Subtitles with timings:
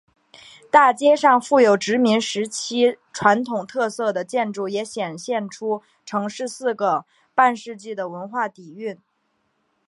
[0.71, 8.97] 大街上富有殖民时期传统特色的建筑也显现出城市四个半世纪的文化底蕴。